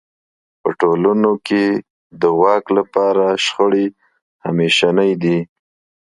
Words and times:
په 0.61 0.69
ټولنو 0.79 1.31
کې 1.47 1.63
د 2.21 2.23
واک 2.41 2.65
لپاره 2.77 3.25
شخړې 3.45 3.85
همېشنۍ 4.45 5.11
دي. 5.23 5.37